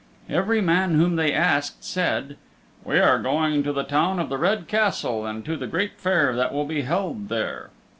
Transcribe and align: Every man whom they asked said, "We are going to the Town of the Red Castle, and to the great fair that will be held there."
Every 0.29 0.61
man 0.61 0.95
whom 0.95 1.15
they 1.15 1.31
asked 1.31 1.83
said, 1.83 2.37
"We 2.83 2.97
are 2.97 3.19
going 3.19 3.61
to 3.61 3.71
the 3.71 3.83
Town 3.83 4.17
of 4.17 4.29
the 4.29 4.39
Red 4.39 4.67
Castle, 4.67 5.27
and 5.27 5.45
to 5.45 5.55
the 5.55 5.67
great 5.67 5.99
fair 5.99 6.35
that 6.35 6.51
will 6.51 6.65
be 6.65 6.81
held 6.81 7.29
there." 7.29 7.69